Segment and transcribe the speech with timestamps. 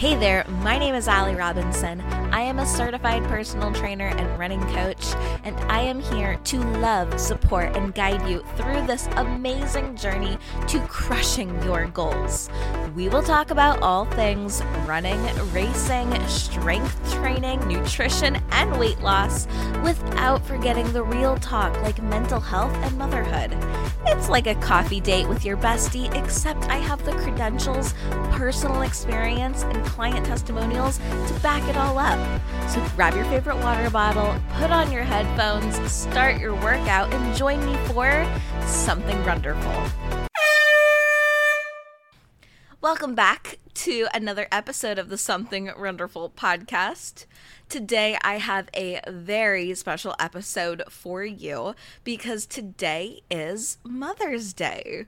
[0.00, 2.00] Hey there, my name is Ally Robinson.
[2.40, 5.12] I am a certified personal trainer and running coach,
[5.44, 10.38] and I am here to love, support, and guide you through this amazing journey
[10.68, 12.48] to crushing your goals.
[12.96, 15.22] We will talk about all things running,
[15.52, 19.46] racing, strength training, nutrition, and weight loss
[19.84, 23.54] without forgetting the real talk like mental health and motherhood.
[24.06, 27.92] It's like a coffee date with your bestie, except I have the credentials,
[28.30, 32.18] personal experience, and client testimonials to back it all up.
[32.68, 37.64] So grab your favorite water bottle, put on your headphones, start your workout, and join
[37.66, 38.26] me for
[38.66, 39.84] something runderful.
[42.80, 47.26] Welcome back to another episode of the Something Runderful podcast.
[47.68, 55.06] Today, I have a very special episode for you because today is Mother's Day.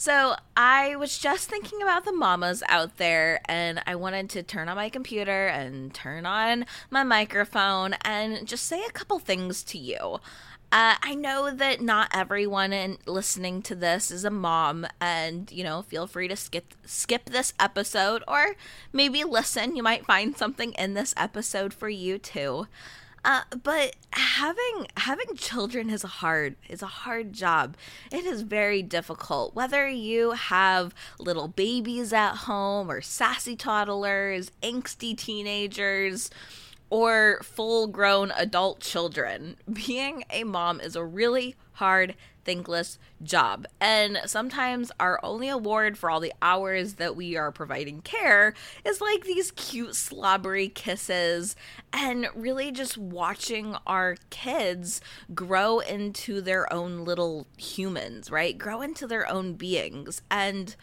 [0.00, 4.70] So I was just thinking about the mamas out there, and I wanted to turn
[4.70, 9.76] on my computer and turn on my microphone and just say a couple things to
[9.76, 10.18] you.
[10.72, 15.62] Uh, I know that not everyone in listening to this is a mom, and you
[15.64, 18.54] know, feel free to skip skip this episode or
[18.94, 19.76] maybe listen.
[19.76, 22.68] You might find something in this episode for you too.
[23.24, 27.76] Uh, but having having children is a hard is a hard job.
[28.10, 29.54] It is very difficult.
[29.54, 36.30] Whether you have little babies at home or sassy toddlers, angsty teenagers,
[36.88, 43.66] or full grown adult children, being a mom is a really hard thankless job.
[43.80, 49.00] And sometimes our only award for all the hours that we are providing care is
[49.00, 51.56] like these cute, slobbery kisses
[51.92, 55.00] and really just watching our kids
[55.34, 58.56] grow into their own little humans, right?
[58.56, 60.22] Grow into their own beings.
[60.30, 60.74] And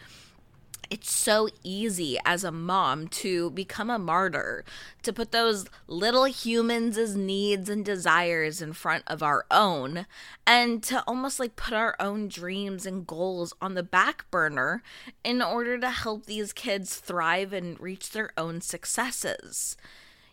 [0.90, 4.64] it's so easy as a mom to become a martyr,
[5.02, 10.06] to put those little humans' needs and desires in front of our own,
[10.46, 14.82] and to almost like put our own dreams and goals on the back burner
[15.24, 19.76] in order to help these kids thrive and reach their own successes.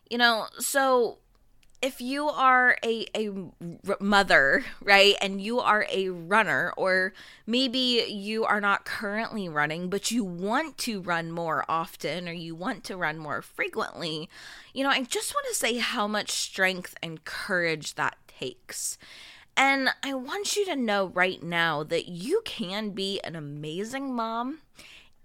[0.10, 1.18] You know, so
[1.86, 3.30] if you are a, a
[4.00, 7.14] mother, right, and you are a runner, or
[7.46, 12.56] maybe you are not currently running, but you want to run more often or you
[12.56, 14.28] want to run more frequently,
[14.74, 18.98] you know, I just want to say how much strength and courage that takes.
[19.56, 24.62] And I want you to know right now that you can be an amazing mom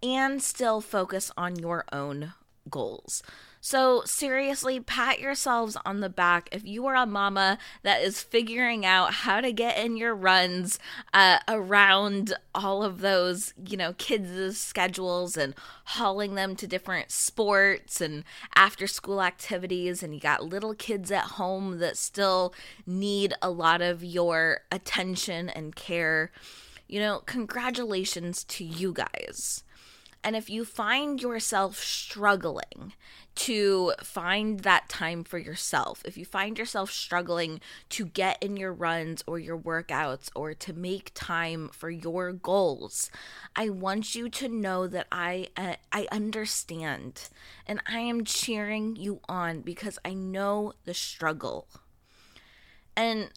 [0.02, 2.34] and still focus on your own
[2.68, 3.22] goals.
[3.62, 8.86] So, seriously, pat yourselves on the back if you are a mama that is figuring
[8.86, 10.78] out how to get in your runs
[11.12, 15.54] uh, around all of those, you know, kids' schedules and
[15.84, 20.02] hauling them to different sports and after school activities.
[20.02, 22.54] And you got little kids at home that still
[22.86, 26.32] need a lot of your attention and care.
[26.88, 29.64] You know, congratulations to you guys.
[30.24, 32.94] And if you find yourself struggling
[33.40, 37.58] to find that time for yourself, if you find yourself struggling
[37.88, 43.10] to get in your runs or your workouts or to make time for your goals,
[43.56, 47.30] I want you to know that I uh, I understand
[47.66, 51.66] and I am cheering you on because I know the struggle.
[52.94, 53.30] And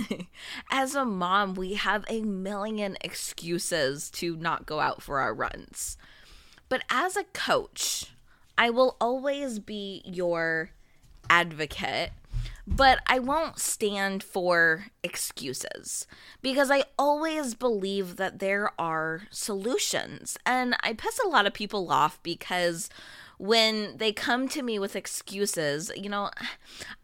[0.70, 5.98] as a mom, we have a million excuses to not go out for our runs.
[6.70, 8.12] But as a coach,
[8.56, 10.70] I will always be your
[11.28, 12.10] advocate,
[12.66, 16.06] but I won't stand for excuses
[16.42, 20.38] because I always believe that there are solutions.
[20.46, 22.88] And I piss a lot of people off because
[23.38, 26.30] when they come to me with excuses, you know,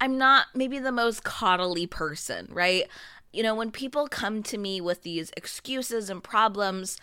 [0.01, 2.87] I'm not maybe the most coddly person, right?
[3.33, 6.97] You know, when people come to me with these excuses and problems,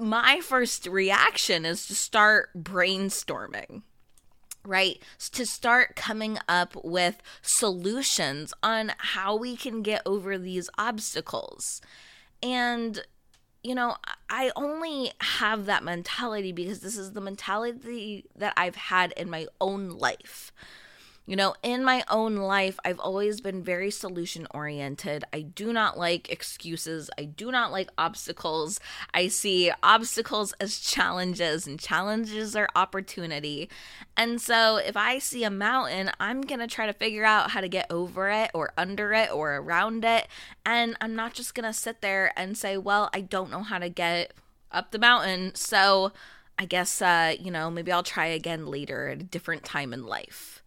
[0.00, 3.82] my first reaction is to start brainstorming
[4.66, 5.00] right?
[5.32, 11.80] To start coming up with solutions on how we can get over these obstacles.
[12.42, 13.04] And,
[13.62, 13.96] you know,
[14.28, 19.46] I only have that mentality because this is the mentality that I've had in my
[19.60, 20.52] own life.
[21.26, 25.24] You know, in my own life, I've always been very solution oriented.
[25.32, 27.08] I do not like excuses.
[27.16, 28.78] I do not like obstacles.
[29.14, 33.70] I see obstacles as challenges, and challenges are opportunity.
[34.18, 37.62] And so, if I see a mountain, I'm going to try to figure out how
[37.62, 40.28] to get over it, or under it, or around it.
[40.66, 43.78] And I'm not just going to sit there and say, well, I don't know how
[43.78, 44.34] to get
[44.70, 45.54] up the mountain.
[45.54, 46.12] So,
[46.58, 50.04] I guess, uh, you know, maybe I'll try again later at a different time in
[50.04, 50.60] life.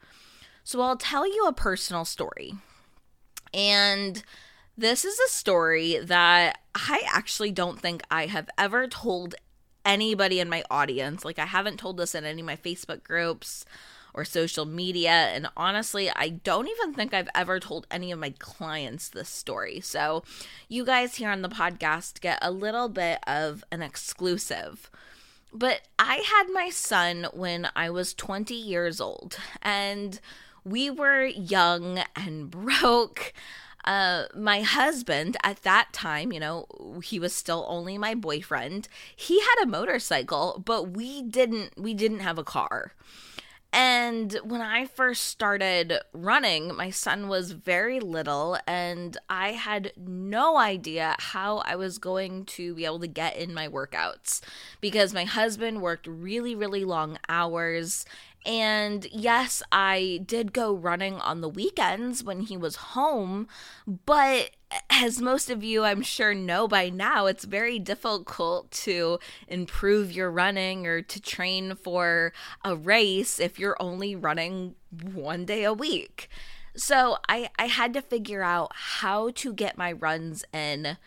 [0.67, 2.55] So I'll tell you a personal story.
[3.53, 4.21] And
[4.77, 9.35] this is a story that I actually don't think I have ever told
[9.85, 11.23] anybody in my audience.
[11.23, 13.63] Like, I haven't told this in any of my Facebook groups
[14.13, 15.09] or social media.
[15.11, 19.79] And honestly, I don't even think I've ever told any of my clients this story.
[19.79, 20.25] So,
[20.67, 24.91] you guys here on the podcast get a little bit of an exclusive.
[25.53, 30.19] But I had my son when I was 20 years old, and
[30.69, 33.33] we were young and broke.
[33.85, 36.65] Uh, my husband at that time, you know,
[37.01, 38.89] he was still only my boyfriend.
[39.15, 41.71] He had a motorcycle, but we didn't.
[41.77, 42.91] We didn't have a car.
[43.73, 50.57] And when I first started running, my son was very little, and I had no
[50.57, 54.41] idea how I was going to be able to get in my workouts
[54.79, 58.05] because my husband worked really, really long hours.
[58.45, 63.47] And yes, I did go running on the weekends when he was home,
[64.05, 64.51] but
[64.89, 70.31] as most of you I'm sure know by now, it's very difficult to improve your
[70.31, 72.31] running or to train for
[72.63, 74.75] a race if you're only running
[75.13, 76.29] one day a week.
[76.75, 80.97] So I, I had to figure out how to get my runs in,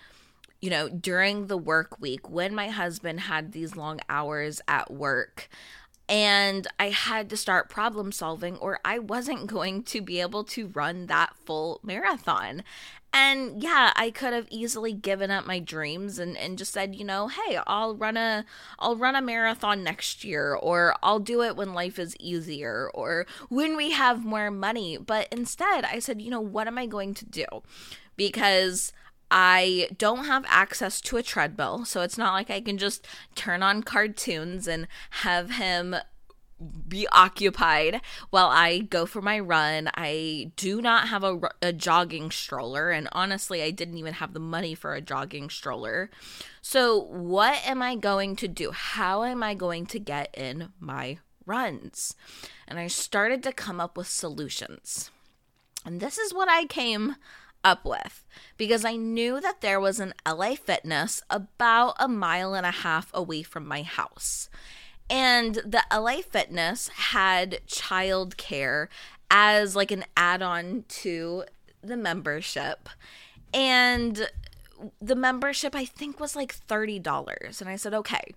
[0.61, 5.49] you know, during the work week when my husband had these long hours at work
[6.11, 10.67] and I had to start problem solving, or I wasn't going to be able to
[10.67, 12.65] run that full marathon.
[13.13, 17.05] And yeah, I could have easily given up my dreams and, and just said, you
[17.05, 18.45] know, hey, I'll run a
[18.79, 23.27] I'll run a marathon next year or I'll do it when life is easier or
[23.49, 24.97] when we have more money.
[24.97, 27.47] But instead, I said, you know, what am I going to do?
[28.17, 28.93] Because
[29.31, 33.63] I don't have access to a treadmill, so it's not like I can just turn
[33.63, 35.97] on cartoons and have him
[36.89, 38.01] be occupied
[38.31, 39.89] while I go for my run.
[39.95, 44.41] I do not have a, a, jogging stroller, and honestly, I didn't even have the
[44.41, 46.11] money for a jogging stroller.
[46.61, 48.73] So, what am I going to do?
[48.73, 52.15] How am I going to get in my runs?
[52.69, 55.11] And I started to come up with solutions.
[55.85, 57.17] And this is what I came
[57.65, 58.27] up with
[58.57, 63.11] because I knew that there was an LA Fitness about a mile and a half
[63.15, 64.49] away from my house.
[65.09, 68.89] And the LA Fitness had childcare
[69.31, 71.45] as like an add on to
[71.83, 72.89] the membership.
[73.53, 74.29] And
[75.01, 77.61] the membership I think was like $30.
[77.61, 78.35] And I said, okay,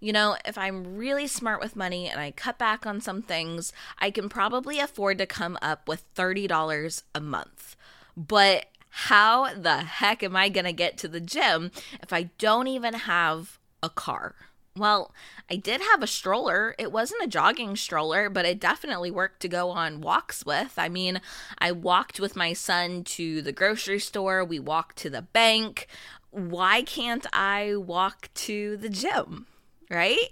[0.00, 3.72] you know, if I'm really smart with money and I cut back on some things,
[3.98, 7.76] I can probably afford to come up with $30 a month.
[8.16, 11.70] But how the heck am I going to get to the gym
[12.00, 14.34] if I don't even have a car?
[14.76, 15.12] Well,
[15.48, 16.74] I did have a stroller.
[16.78, 20.74] It wasn't a jogging stroller, but it definitely worked to go on walks with.
[20.76, 21.20] I mean,
[21.58, 25.86] I walked with my son to the grocery store, we walked to the bank.
[26.30, 29.46] Why can't I walk to the gym?
[29.88, 30.30] Right?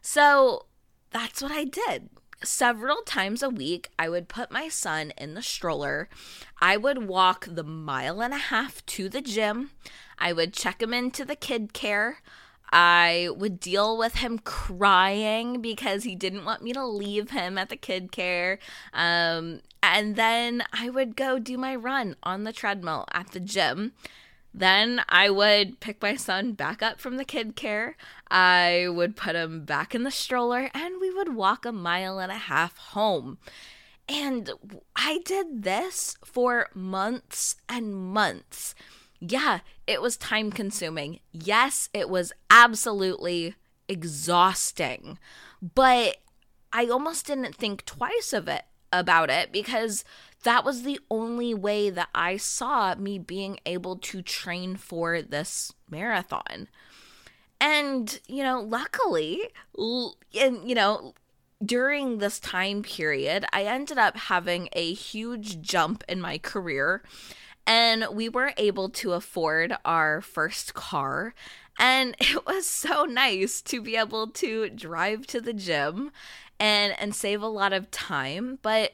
[0.00, 0.66] So
[1.10, 2.08] that's what I did.
[2.44, 6.08] Several times a week, I would put my son in the stroller.
[6.60, 9.70] I would walk the mile and a half to the gym.
[10.18, 12.18] I would check him into the kid care.
[12.72, 17.68] I would deal with him crying because he didn't want me to leave him at
[17.68, 18.58] the kid care.
[18.92, 23.92] Um, and then I would go do my run on the treadmill at the gym.
[24.54, 27.96] Then I would pick my son back up from the kid care.
[28.30, 32.30] I would put him back in the stroller and we would walk a mile and
[32.30, 33.38] a half home.
[34.08, 34.50] And
[34.94, 38.74] I did this for months and months
[39.24, 41.20] yeah, it was time consuming.
[41.30, 43.54] Yes, it was absolutely
[43.88, 45.16] exhausting.
[45.74, 46.16] But
[46.72, 50.04] I almost didn't think twice of it about it because
[50.42, 55.72] that was the only way that I saw me being able to train for this
[55.88, 56.68] marathon.
[57.60, 59.42] And, you know, luckily,
[59.78, 61.14] and, you know,
[61.64, 67.02] during this time period, I ended up having a huge jump in my career
[67.66, 71.34] and we were able to afford our first car.
[71.78, 76.10] And it was so nice to be able to drive to the gym
[76.58, 78.92] and and save a lot of time, but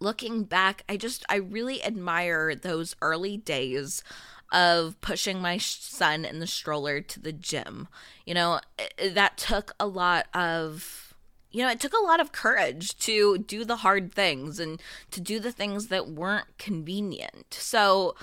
[0.00, 4.02] looking back, I just I really admire those early days
[4.50, 7.88] of pushing my son in the stroller to the gym.
[8.24, 11.08] You know, eh, that took a lot of
[11.50, 15.20] you know, it took a lot of courage to do the hard things and to
[15.20, 17.54] do the things that weren't convenient.
[17.54, 18.14] So,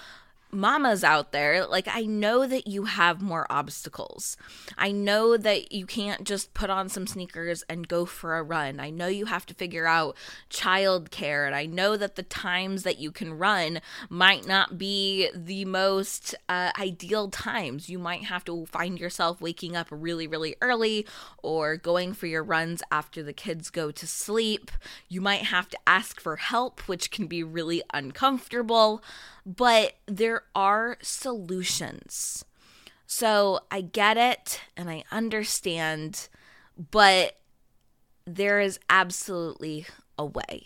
[0.55, 4.38] mamas out there, like I know that you have more obstacles.
[4.77, 8.79] I know that you can't just put on some sneakers and go for a run.
[8.79, 10.15] I know you have to figure out
[10.50, 15.65] childcare, and I know that the times that you can run might not be the
[15.65, 17.89] most uh, ideal times.
[17.89, 21.05] You might have to find yourself waking up really, really early
[21.43, 24.71] or going for your runs after the kids go to sleep.
[25.09, 29.03] You might have to ask for help, which can be really uncomfortable
[29.45, 32.45] but there are solutions.
[33.07, 36.27] So I get it and I understand,
[36.91, 37.37] but
[38.25, 39.85] there is absolutely
[40.17, 40.63] a way.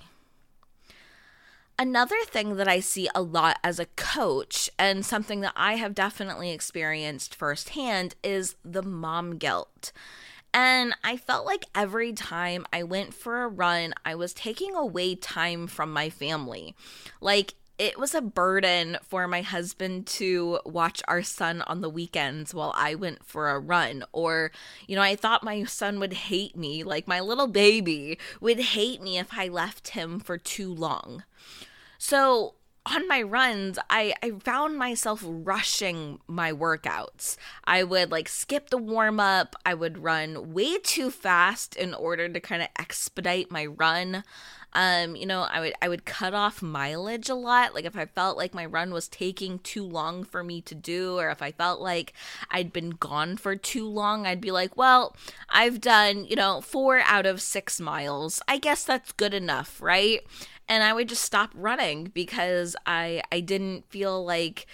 [1.77, 5.95] Another thing that I see a lot as a coach, and something that I have
[5.95, 9.93] definitely experienced firsthand, is the mom guilt.
[10.53, 15.15] And I felt like every time I went for a run, I was taking away
[15.15, 16.75] time from my family.
[17.21, 22.53] Like it was a burden for my husband to watch our son on the weekends
[22.53, 24.03] while I went for a run.
[24.11, 24.51] Or,
[24.85, 29.01] you know, I thought my son would hate me, like my little baby would hate
[29.01, 31.23] me if I left him for too long.
[31.97, 32.55] So,
[32.85, 37.37] on my runs, I, I found myself rushing my workouts.
[37.65, 39.55] I would like skip the warm up.
[39.65, 44.23] I would run way too fast in order to kind of expedite my run.
[44.73, 47.73] Um, you know, I would I would cut off mileage a lot.
[47.73, 51.17] Like if I felt like my run was taking too long for me to do,
[51.17, 52.13] or if I felt like
[52.51, 55.15] I'd been gone for too long, I'd be like, well,
[55.49, 58.41] I've done, you know, four out of six miles.
[58.47, 60.21] I guess that's good enough, right?
[60.67, 64.67] And I would just stop running because I I didn't feel like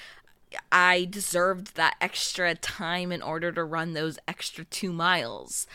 [0.71, 5.67] I deserved that extra time in order to run those extra two miles.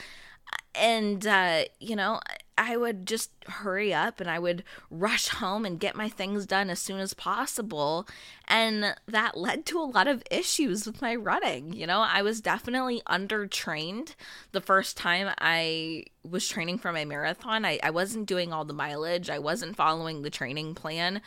[0.75, 2.21] And, uh, you know,
[2.61, 6.69] I would just hurry up and I would rush home and get my things done
[6.69, 8.07] as soon as possible.
[8.47, 11.73] And that led to a lot of issues with my running.
[11.73, 14.15] You know, I was definitely undertrained
[14.53, 17.65] the first time I was training for my marathon.
[17.65, 21.23] I, I wasn't doing all the mileage, I wasn't following the training plan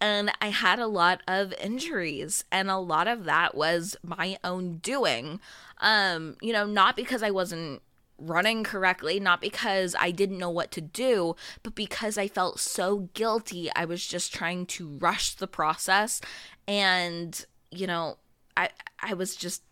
[0.00, 4.76] and I had a lot of injuries and a lot of that was my own
[4.76, 5.40] doing
[5.78, 7.82] um you know not because I wasn't
[8.18, 13.08] running correctly, not because I didn't know what to do, but because I felt so
[13.14, 13.70] guilty.
[13.74, 16.20] I was just trying to rush the process
[16.66, 18.18] and, you know,
[18.56, 18.70] I
[19.00, 19.62] I was just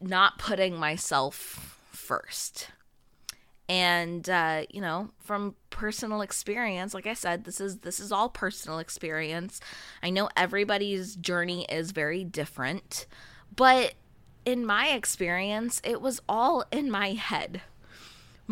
[0.00, 2.68] not putting myself first.
[3.68, 8.28] And uh, you know, from personal experience, like I said, this is this is all
[8.28, 9.60] personal experience.
[10.02, 13.06] I know everybody's journey is very different,
[13.54, 13.94] but
[14.44, 17.62] in my experience, it was all in my head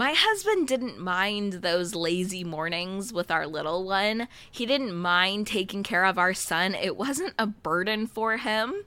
[0.00, 4.28] my husband didn't mind those lazy mornings with our little one.
[4.50, 6.74] He didn't mind taking care of our son.
[6.74, 8.86] It wasn't a burden for him.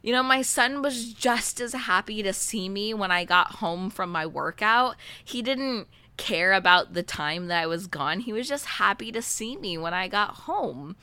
[0.00, 3.90] You know, my son was just as happy to see me when I got home
[3.90, 4.94] from my workout.
[5.24, 8.20] He didn't care about the time that I was gone.
[8.20, 10.94] He was just happy to see me when I got home.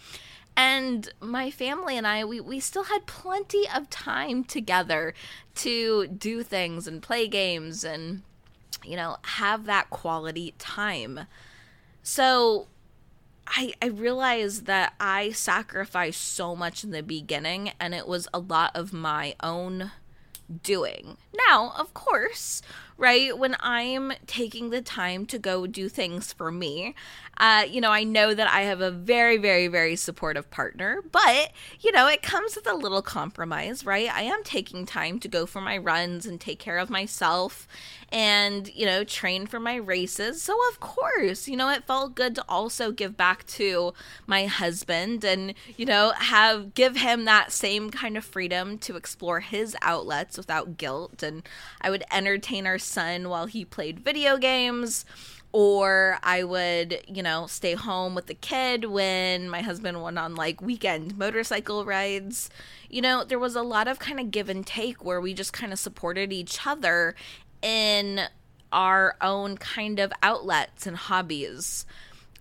[0.56, 5.14] And my family and I, we, we still had plenty of time together
[5.56, 8.22] to do things and play games and
[8.84, 11.22] you know, have that quality time.
[12.04, 12.68] So
[13.48, 18.40] I I realized that I sacrificed so much in the beginning and it was a
[18.40, 19.92] lot of my own
[20.64, 21.18] doing.
[21.48, 22.62] Now, of course,
[23.02, 26.94] right, when I'm taking the time to go do things for me,
[27.38, 31.52] uh, you know, I know that I have a very, very, very supportive partner, but,
[31.80, 34.14] you know, it comes with a little compromise, right?
[34.14, 37.68] I am taking time to go for my runs and take care of myself
[38.12, 40.44] and, you know, train for my races.
[40.44, 43.94] So, of course, you know, it felt good to also give back to
[44.28, 49.40] my husband and, you know, have give him that same kind of freedom to explore
[49.40, 51.24] his outlets without guilt.
[51.24, 51.42] And
[51.80, 55.06] I would entertain our son while he played video games
[55.54, 60.36] or I would, you know, stay home with the kid when my husband went on
[60.36, 62.50] like weekend motorcycle rides.
[62.90, 65.52] You know, there was a lot of kind of give and take where we just
[65.52, 67.16] kind of supported each other
[67.62, 68.22] in
[68.72, 71.86] our own kind of outlets and hobbies.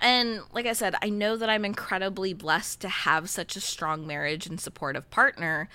[0.00, 4.07] And like I said, I know that I'm incredibly blessed to have such a strong
[4.07, 5.69] marriage and supportive partner.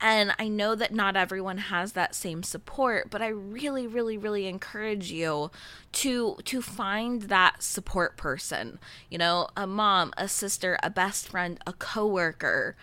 [0.00, 4.46] And I know that not everyone has that same support, but I really really really
[4.46, 5.50] encourage you
[5.92, 8.78] to to find that support person.
[9.10, 12.76] You know, a mom, a sister, a best friend, a coworker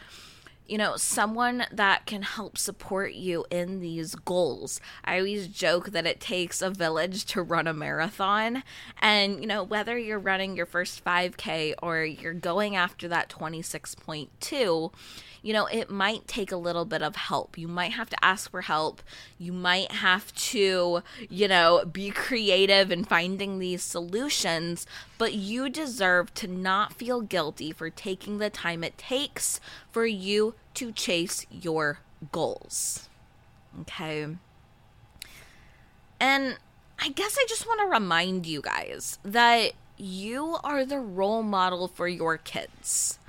[0.67, 4.81] you know, someone that can help support you in these goals.
[5.03, 8.63] I always joke that it takes a village to run a marathon.
[8.99, 14.91] And, you know, whether you're running your first 5K or you're going after that 26.2,
[15.45, 17.55] you know, it might take a little bit of help.
[17.55, 19.03] You might have to ask for help.
[19.37, 24.87] You might have to, you know, be creative in finding these solutions,
[25.19, 29.59] but you deserve to not feel guilty for taking the time it takes
[29.91, 31.99] for you to chase your
[32.31, 33.07] goals.
[33.81, 34.25] Okay.
[36.19, 36.57] And
[36.97, 41.87] I guess I just want to remind you guys that you are the role model
[41.87, 43.19] for your kids.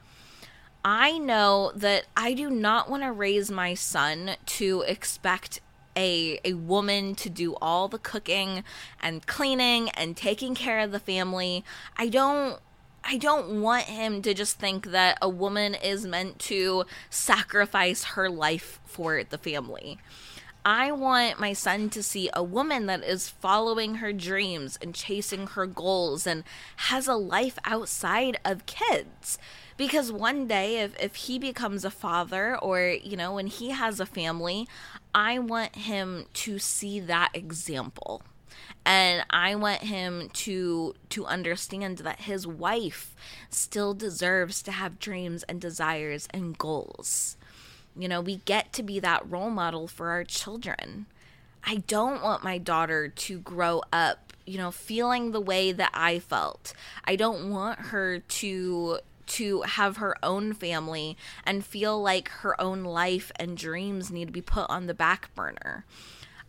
[0.89, 5.61] I know that I do not want to raise my son to expect
[5.97, 8.63] a a woman to do all the cooking
[9.03, 11.65] and cleaning and taking care of the family.
[11.97, 12.61] I don't
[13.03, 18.31] I don't want him to just think that a woman is meant to sacrifice her
[18.31, 19.99] life for the family.
[20.69, 25.47] I want my son to see a woman that is following her dreams and chasing
[25.47, 26.43] her goals and
[26.75, 29.39] has a life outside of kids.
[29.77, 34.01] Because one day if, if he becomes a father or you know when he has
[34.01, 34.67] a family
[35.15, 38.23] i want him to see that example.
[38.85, 43.15] And i want him to to understand that his wife
[43.51, 47.36] still deserves to have dreams and desires and goals
[47.97, 51.07] you know we get to be that role model for our children
[51.65, 56.19] i don't want my daughter to grow up you know feeling the way that i
[56.19, 56.73] felt
[57.05, 62.85] i don't want her to to have her own family and feel like her own
[62.85, 65.85] life and dreams need to be put on the back burner.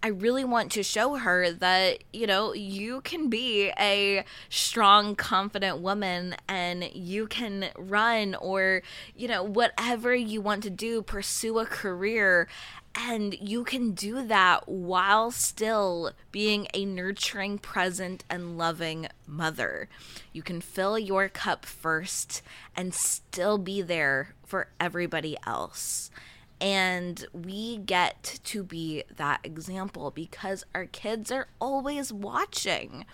[0.04, 5.80] I really want to show her that, you know, you can be a strong, confident
[5.80, 8.84] woman and you can run or,
[9.16, 12.48] you know, whatever you want to do, pursue a career
[12.98, 19.88] and you can do that while still being a nurturing, present, and loving mother.
[20.34, 22.42] You can fill your cup first
[22.76, 26.10] and still be there for everybody else.
[26.60, 33.06] And we get to be that example because our kids are always watching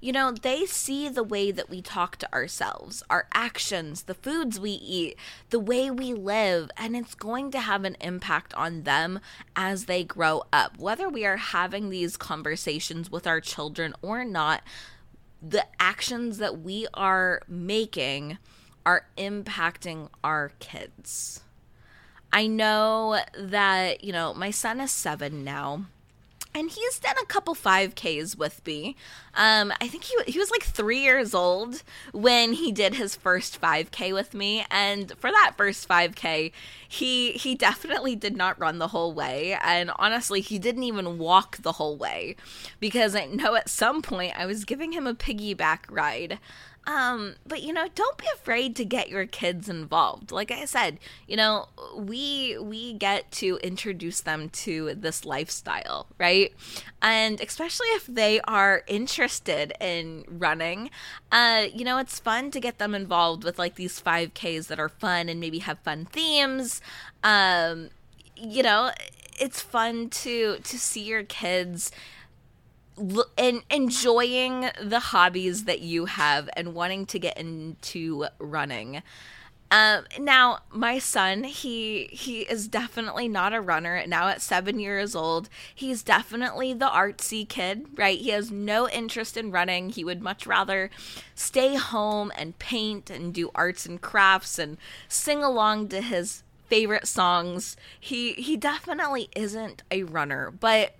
[0.00, 4.60] you know, they see the way that we talk to ourselves, our actions, the foods
[4.60, 5.16] we eat,
[5.50, 9.18] the way we live, and it's going to have an impact on them
[9.56, 10.78] as they grow up.
[10.78, 14.62] Whether we are having these conversations with our children or not,
[15.42, 18.38] the actions that we are making
[18.86, 21.42] are impacting our kids.
[22.32, 25.86] I know that, you know, my son is seven now
[26.54, 28.96] and he's done a couple 5Ks with me.
[29.34, 33.60] Um, I think he, he was like three years old when he did his first
[33.60, 34.64] 5K with me.
[34.70, 36.52] And for that first 5K,
[36.88, 39.56] he, he definitely did not run the whole way.
[39.62, 42.34] And honestly, he didn't even walk the whole way
[42.80, 46.38] because I know at some point I was giving him a piggyback ride.
[46.88, 50.32] Um, but you know, don't be afraid to get your kids involved.
[50.32, 56.50] Like I said, you know, we we get to introduce them to this lifestyle, right?
[57.02, 60.88] And especially if they are interested in running,
[61.30, 64.88] uh, you know, it's fun to get them involved with like these 5Ks that are
[64.88, 66.80] fun and maybe have fun themes.
[67.22, 67.90] Um,
[68.34, 68.92] you know,
[69.38, 71.92] it's fun to to see your kids
[73.36, 79.02] and enjoying the hobbies that you have and wanting to get into running.
[79.70, 84.02] Um, now my son, he he is definitely not a runner.
[84.06, 88.18] Now at seven years old, he's definitely the artsy kid, right?
[88.18, 89.90] He has no interest in running.
[89.90, 90.88] He would much rather
[91.34, 97.06] stay home and paint and do arts and crafts and sing along to his favorite
[97.06, 97.76] songs.
[98.00, 100.94] He he definitely isn't a runner, but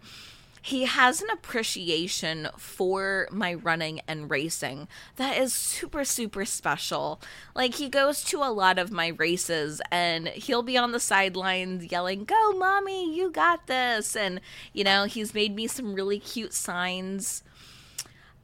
[0.62, 7.20] he has an appreciation for my running and racing that is super super special.
[7.54, 11.90] Like he goes to a lot of my races and he'll be on the sidelines
[11.90, 14.16] yelling go mommy you got this.
[14.16, 14.40] And
[14.72, 17.42] you know he's made me some really cute signs.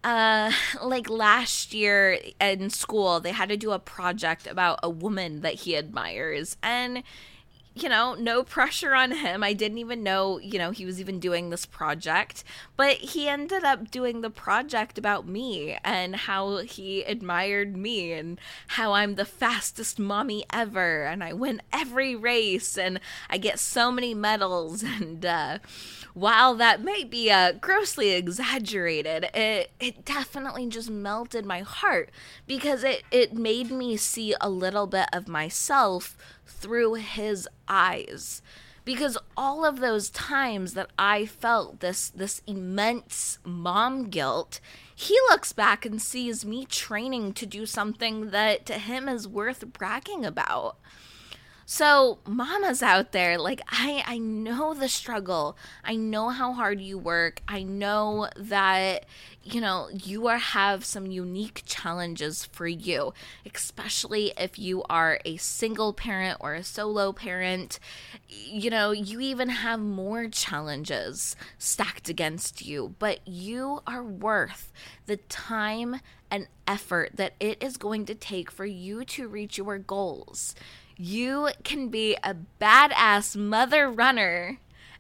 [0.03, 5.41] Uh like last year in school they had to do a project about a woman
[5.41, 6.57] that he admires.
[6.63, 7.03] And
[7.77, 9.43] you know, no pressure on him.
[9.43, 12.45] I didn't even know, you know, he was even doing this project,
[12.77, 18.41] but he ended up doing the project about me and how he admired me and
[18.69, 21.05] how I'm the fastest mommy ever.
[21.05, 24.85] And I win every race and I get so many medals.
[24.95, 25.59] And uh
[26.15, 32.11] while that may be uh, grossly exaggerated, it it definitely just melted my heart
[32.47, 38.43] because it it made me see a little bit of myself through his eyes
[38.85, 44.61] because all of those times that I felt this this immense mom guilt,
[44.95, 49.73] he looks back and sees me training to do something that to him is worth
[49.73, 50.77] bragging about.
[51.67, 55.57] So, mamas out there, like I I know the struggle.
[55.83, 57.41] I know how hard you work.
[57.49, 59.07] I know that
[59.47, 63.13] you know, you are have some unique challenges for you,
[63.55, 67.79] especially if you are a single parent or a solo parent.
[68.29, 74.73] You know, you even have more challenges stacked against you, but you are worth
[75.07, 76.01] the time
[76.31, 80.55] and effort that it is going to take for you to reach your goals.
[80.97, 84.59] You can be a badass mother runner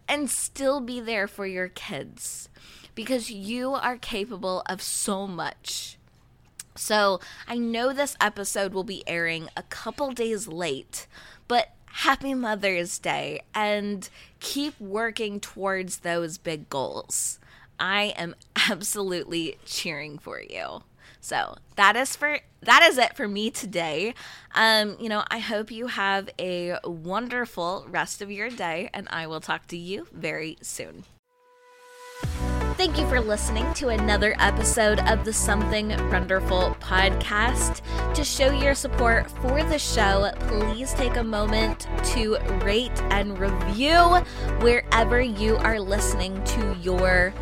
[0.08, 2.48] and still be there for your kids
[2.94, 5.96] because you are capable of so much.
[6.76, 11.06] So, I know this episode will be airing a couple days late,
[11.46, 14.08] but happy Mother's Day and
[14.40, 17.38] keep working towards those big goals.
[17.78, 18.34] I am
[18.70, 20.82] absolutely cheering for you.
[21.24, 24.12] So that is for that is it for me today.
[24.54, 29.26] Um, you know, I hope you have a wonderful rest of your day, and I
[29.26, 31.04] will talk to you very soon.
[32.76, 37.80] Thank you for listening to another episode of the Something Runderful podcast.
[38.12, 43.96] To show your support for the show, please take a moment to rate and review
[44.60, 47.32] wherever you are listening to your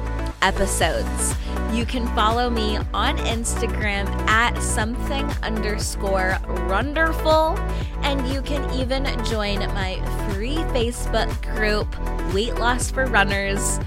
[0.42, 1.35] episodes.
[1.72, 7.59] You can follow me on Instagram at something underscore runderful,
[8.02, 9.96] and you can even join my
[10.31, 11.88] free Facebook group,
[12.35, 13.81] Weight Loss for Runners.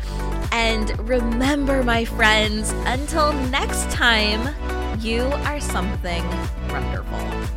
[0.51, 4.55] And remember, my friends, until next time,
[4.99, 6.23] you are something
[6.69, 7.54] runderful.